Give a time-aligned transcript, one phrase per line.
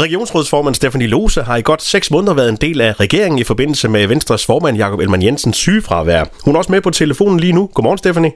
[0.00, 3.88] Regionsrådsformand Stefanie Lose har i godt seks måneder været en del af regeringen i forbindelse
[3.88, 6.24] med Venstres formand Jakob Elman Jensens sygefravær.
[6.44, 7.70] Hun er også med på telefonen lige nu.
[7.74, 8.32] Godmorgen, Stefanie.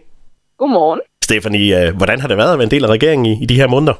[0.58, 1.00] Godmorgen.
[1.24, 3.54] Stefanie, øh, hvordan har det været at være en del af regeringen i, i de
[3.54, 3.94] her måneder?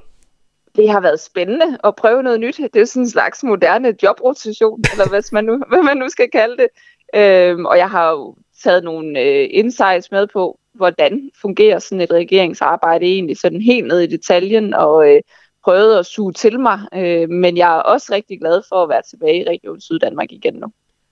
[0.77, 2.61] Det har været spændende at prøve noget nyt.
[2.75, 6.31] Det er sådan en slags moderne jobrotation, eller hvad man nu, hvad man nu skal
[6.31, 6.69] kalde det.
[7.15, 8.35] Øhm, og jeg har jo
[8.65, 14.01] taget nogle øh, insights med på, hvordan fungerer sådan et regeringsarbejde egentlig, sådan helt ned
[14.01, 15.21] i detaljen, og øh,
[15.65, 16.81] prøvet at suge til mig.
[16.95, 20.55] Øh, men jeg er også rigtig glad for at være tilbage i Region Syddanmark igen
[20.55, 20.67] nu.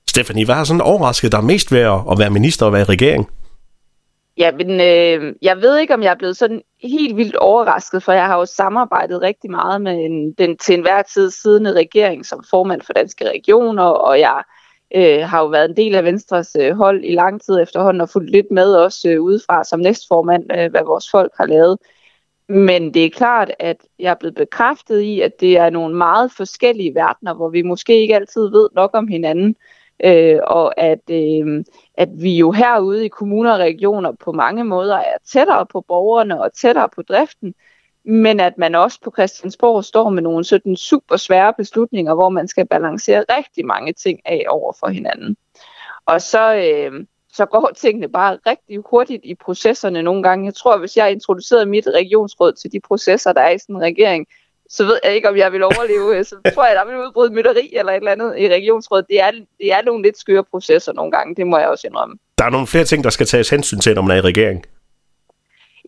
[0.09, 3.31] Stefanie, hvad har sådan overrasket dig mest ved at være minister og være i regering?
[4.37, 8.13] Ja, men øh, jeg ved ikke, om jeg er blevet sådan helt vildt overrasket, for
[8.13, 12.45] jeg har jo samarbejdet rigtig meget med en, den til enhver tid siddende regering som
[12.51, 14.43] formand for Danske Regioner, og jeg
[14.95, 18.09] øh, har jo været en del af Venstres øh, hold i lang tid efterhånden og
[18.09, 21.79] fulgt lidt med også øh, udefra som næstformand, øh, hvad vores folk har lavet.
[22.51, 26.33] Men det er klart, at jeg er blevet bekræftet i, at det er nogle meget
[26.33, 29.57] forskellige verdener, hvor vi måske ikke altid ved nok om hinanden.
[30.05, 34.97] Øh, og at, øh, at vi jo herude i kommuner og regioner på mange måder
[34.97, 37.55] er tættere på borgerne og tættere på driften,
[38.05, 42.49] men at man også på Christiansborg står med nogle sådan super svære beslutninger, hvor man
[42.49, 45.37] skal balancere rigtig mange ting af over for hinanden.
[46.07, 50.47] Og så, øh, så går tingene bare rigtig hurtigt i processerne nogle gange.
[50.47, 53.83] Jeg tror, hvis jeg introducerede mit regionsråd til de processer, der er i sådan en
[53.83, 54.27] regering,
[54.69, 56.25] så ved jeg ikke, om jeg vil overleve.
[56.25, 59.07] Så tror jeg, der vil udbryde mytteri eller et eller andet i regionsrådet.
[59.09, 62.17] Det er, det er nogle lidt skøre processer nogle gange, det må jeg også indrømme.
[62.39, 64.65] Der er nogle flere ting, der skal tages hensyn til, når man er i regering.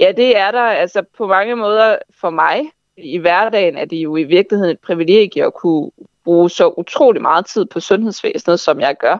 [0.01, 0.63] Ja, det er der.
[0.63, 2.63] Altså på mange måder for mig
[2.97, 5.91] i hverdagen er det jo i virkeligheden et privilegie at kunne
[6.25, 9.19] bruge så utrolig meget tid på sundhedsvæsenet, som jeg gør.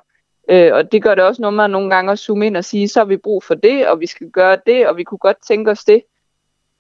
[0.51, 3.01] Øh, og det gør det også noget nogle gange at zoome ind og sige, så
[3.01, 5.71] har vi brug for det, og vi skal gøre det, og vi kunne godt tænke
[5.71, 6.03] os det.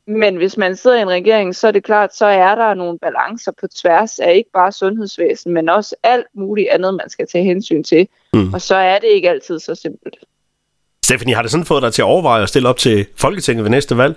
[0.06, 2.98] Men hvis man sidder i en regering, så er det klart, så er der nogle
[2.98, 7.44] balancer på tværs af ikke bare sundhedsvæsen, men også alt muligt andet, man skal tage
[7.44, 8.08] hensyn til.
[8.32, 8.54] Mm.
[8.54, 10.16] Og så er det ikke altid så simpelt.
[11.04, 13.70] Stephanie, har det sådan fået dig til at overveje at stille op til Folketinget ved
[13.70, 14.16] næste valg?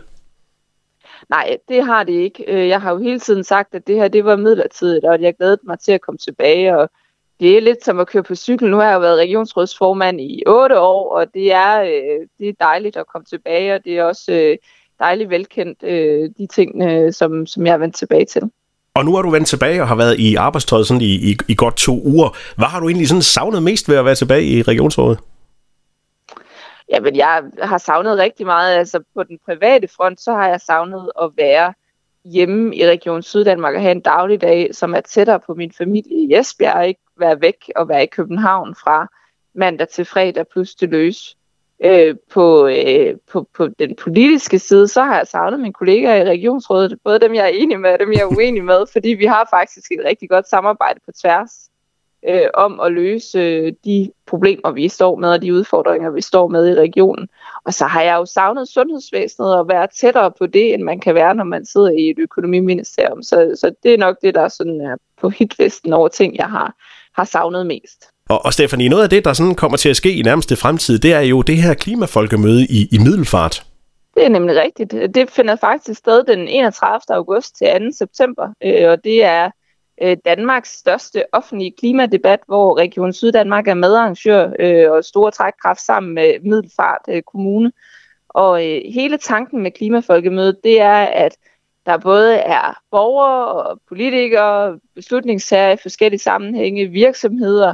[1.29, 2.43] Nej, det har det ikke.
[2.47, 5.21] Øh, jeg har jo hele tiden sagt, at det her det var midlertidigt, og at
[5.21, 6.77] jeg glædede mig til at komme tilbage.
[6.77, 6.89] Og
[7.39, 8.69] det er lidt som at køre på cykel.
[8.69, 12.53] Nu har jeg jo været regionsrådsformand i otte år, og det er, øh, det er
[12.59, 14.57] dejligt at komme tilbage, og det er også øh,
[14.99, 15.81] dejligt velkendt,
[16.37, 18.41] de ting, som, som jeg er vendt tilbage til.
[18.95, 21.55] Og nu er du vendt tilbage og har været i arbejdstøjet sådan i, i, i
[21.55, 22.37] godt to uger.
[22.57, 25.19] Hvad har du egentlig sådan savnet mest ved at være tilbage i regionsrådet?
[26.89, 28.77] Jamen, jeg har savnet rigtig meget.
[28.77, 31.73] Altså, på den private front, så har jeg savnet at være
[32.25, 36.33] hjemme i Region Syddanmark og have en dagligdag, som er tættere på min familie i
[36.39, 39.07] Esbjerg, ikke være væk og være i København fra
[39.53, 41.37] mandag til fredag plus til løs.
[41.83, 46.29] Øh, på, øh, på, på den politiske side, så har jeg savnet mine kollegaer i
[46.29, 49.25] regionsrådet, både dem, jeg er enig med og dem, jeg er uenig med, fordi vi
[49.25, 51.69] har faktisk et rigtig godt samarbejde på tværs
[52.27, 56.47] øh, om at løse øh, de problemer, vi står med, og de udfordringer, vi står
[56.47, 57.29] med i regionen.
[57.63, 61.15] Og så har jeg jo savnet sundhedsvæsenet og være tættere på det, end man kan
[61.15, 63.23] være, når man sidder i et økonomiministerium.
[63.23, 66.49] Så, så det er nok det, der er sådan, er på hitlisten over ting, jeg
[66.49, 66.75] har,
[67.15, 68.09] har savnet mest.
[68.29, 70.99] Og, og Stefanie, noget af det, der sådan kommer til at ske i nærmeste fremtid,
[70.99, 73.65] det er jo det her klimafolkemøde i, i Middelfart.
[74.15, 75.15] Det er nemlig rigtigt.
[75.15, 77.01] Det finder faktisk sted den 31.
[77.09, 77.97] august til 2.
[77.97, 79.51] september, øh, og det er
[80.01, 86.13] øh, Danmarks største offentlige klimadebat, hvor Region Syddanmark er medarrangør øh, og store trækkraft sammen
[86.13, 87.71] med Middelfart øh, Kommune.
[88.29, 91.37] Og øh, hele tanken med Klimafolkemødet, det er, at
[91.85, 97.73] der både er borgere og politikere, beslutningstager i forskellige sammenhænge, virksomheder,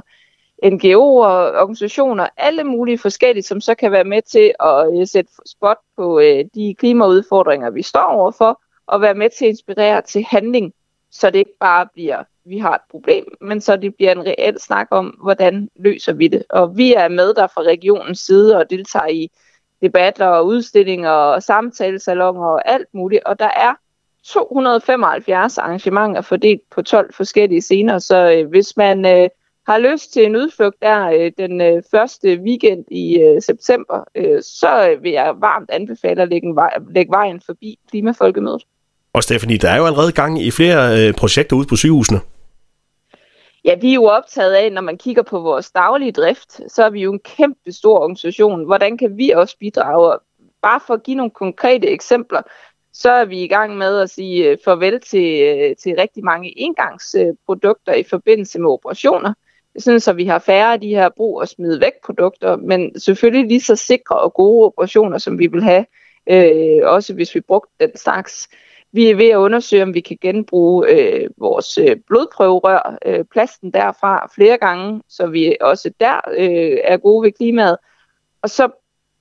[0.66, 5.78] NGO'er, organisationer, alle mulige forskellige, som så kan være med til at øh, sætte spot
[5.98, 10.74] på øh, de klimaudfordringer, vi står overfor, og være med til at inspirere til handling
[11.12, 14.60] så det ikke bare bliver, vi har et problem, men så det bliver en reel
[14.60, 16.44] snak om, hvordan løser vi det.
[16.50, 19.32] Og vi er med der fra regionens side og deltager i
[19.82, 23.24] debatter og udstillinger og samtalesalonger og alt muligt.
[23.24, 23.74] Og der er
[24.26, 29.30] 275 arrangementer fordelt på 12 forskellige scener, så øh, hvis man øh,
[29.68, 34.42] har lyst til en udflugt der øh, den øh, første weekend i øh, september, øh,
[34.42, 38.64] så vil jeg varmt anbefale at lægge, vej, lægge vejen forbi Klimafolkemødet.
[39.14, 42.20] Og Stephanie, der er jo allerede gang i flere øh, projekter ude på sygehusene.
[43.66, 46.90] Ja, vi er jo optaget af, når man kigger på vores daglige drift, så er
[46.90, 48.66] vi jo en kæmpe stor organisation.
[48.66, 50.18] Hvordan kan vi også bidrage?
[50.62, 52.42] Bare for at give nogle konkrete eksempler,
[52.94, 56.60] så er vi i gang med at sige øh, farvel til, øh, til rigtig mange
[56.60, 59.34] engangsprodukter i forbindelse med operationer.
[59.78, 63.48] Sådan så vi har færre af de her brug og smide væk produkter, men selvfølgelig
[63.48, 65.86] lige så sikre og gode operationer, som vi vil have,
[66.30, 68.50] øh, også hvis vi brugte den slags.
[68.94, 73.74] Vi er ved at undersøge, om vi kan genbruge øh, vores øh, blodprøverør, øh, plasten
[73.74, 77.78] derfra flere gange, så vi også der øh, er gode ved klimaet.
[78.42, 78.70] Og så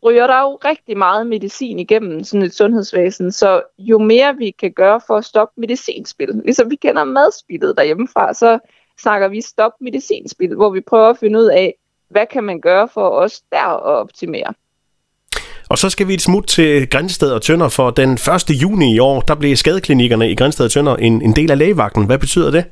[0.05, 4.73] ryger der jo rigtig meget medicin igennem sådan et sundhedsvæsen, så jo mere vi kan
[4.73, 8.59] gøre for at stoppe medicinspil, ligesom vi kender madspillet derhjemmefra, så
[9.03, 11.75] snakker vi stop medicinspil, hvor vi prøver at finde ud af,
[12.09, 14.55] hvad kan man gøre for os der at optimere.
[15.69, 18.51] Og så skal vi et smut til Grænsted og Tønder, for den 1.
[18.51, 22.07] juni i år, der blev skadeklinikkerne i Grænsted og Tønder en, en del af lægevagten.
[22.07, 22.65] Hvad betyder det?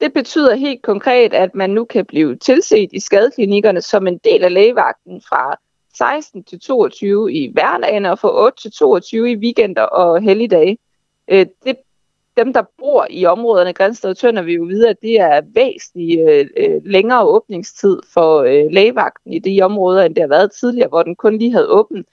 [0.00, 4.44] Det betyder helt konkret, at man nu kan blive tilset i skadeklinikkerne som en del
[4.44, 5.56] af lægevagten fra
[5.98, 10.78] 16 til 22 i hverdagen og fra 8 til 22 i weekender og helligdage.
[11.28, 11.76] Øh, det
[12.36, 16.30] dem, der bor i områderne Grænsted og Tønder, vil jo vide, at det er væsentligt
[16.30, 20.88] øh, øh, længere åbningstid for øh, lægevagten i de områder, end det har været tidligere,
[20.88, 22.06] hvor den kun lige havde åbent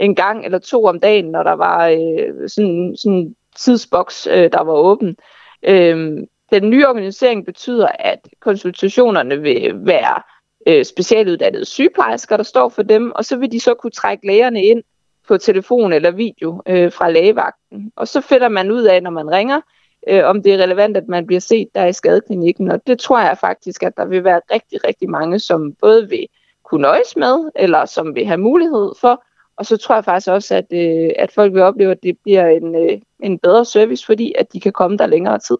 [0.00, 4.62] en gang eller to om dagen, når der var øh, sådan en tidsboks, øh, der
[4.62, 5.16] var åben.
[5.62, 6.18] Øh,
[6.52, 10.22] den nye organisering betyder, at konsultationerne vil være
[10.66, 14.64] øh, specialuddannede sygeplejersker, der står for dem, og så vil de så kunne trække lægerne
[14.64, 14.82] ind
[15.28, 17.92] på telefon eller video øh, fra lægevagten.
[17.96, 19.60] Og så finder man ud af, når man ringer,
[20.08, 22.70] øh, om det er relevant, at man bliver set der i skadeklinikken.
[22.70, 26.26] Og det tror jeg faktisk, at der vil være rigtig, rigtig mange, som både vil
[26.64, 29.24] kunne nøjes med, eller som vil have mulighed for.
[29.56, 32.46] Og så tror jeg faktisk også, at, øh, at folk vil opleve, at det bliver
[32.46, 35.58] en, øh, en bedre service, fordi at de kan komme der længere tid.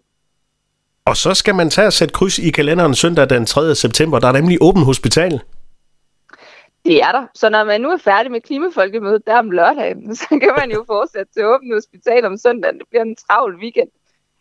[1.05, 3.75] Og så skal man tage og sætte kryds i kalenderen søndag den 3.
[3.75, 4.19] september.
[4.19, 5.41] Der er nemlig åben hospital.
[6.85, 7.25] Det er der.
[7.33, 10.83] Så når man nu er færdig med klimafolkemødet der om lørdagen, så kan man jo
[10.87, 12.79] fortsætte til åbent hospital om søndagen.
[12.79, 13.89] Det bliver en travl weekend.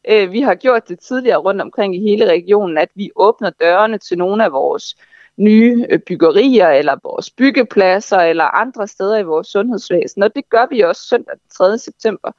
[0.08, 3.98] Øh, vi har gjort det tidligere rundt omkring i hele regionen, at vi åbner dørene
[3.98, 4.96] til nogle af vores
[5.36, 10.22] nye øh, byggerier, eller vores byggepladser, eller andre steder i vores sundhedsvæsen.
[10.22, 11.78] Og det gør vi også søndag den 3.
[11.78, 12.32] september,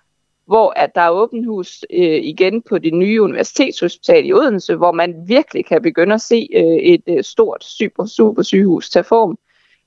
[0.45, 4.91] hvor at der er åbent hus øh, igen på det nye universitetshospital i Odense, hvor
[4.91, 9.37] man virkelig kan begynde at se øh, et øh, stort super, super sygehus tage form.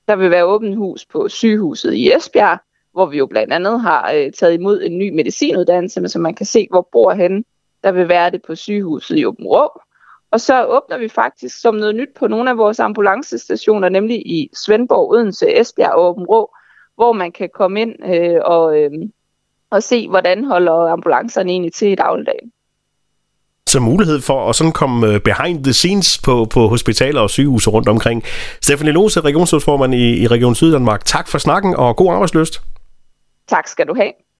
[0.07, 2.59] Der vil være åbent hus på sygehuset i Esbjerg,
[2.91, 6.45] hvor vi jo blandt andet har øh, taget imod en ny medicinuddannelse, så man kan
[6.45, 7.43] se, hvor bor henne.
[7.83, 9.81] Der vil være det på sygehuset i Åben Rå.
[10.31, 14.49] Og så åbner vi faktisk som noget nyt på nogle af vores ambulancestationer, nemlig i
[14.53, 16.55] Svendborg, Odense, Esbjerg og Åben Rå,
[16.95, 18.91] hvor man kan komme ind øh, og, øh,
[19.71, 22.51] og se, hvordan holder ambulancerne egentlig til i dagligdagen
[23.67, 27.69] så mulighed for at sådan komme øh, behind the scenes på, på hospitaler og sygehuse
[27.69, 28.23] rundt omkring.
[28.61, 31.05] Stefanie Lose, regionsrådsformand i, i Region Syddanmark.
[31.05, 32.61] Tak for snakken og god arbejdsløst.
[33.47, 34.11] Tak skal du have.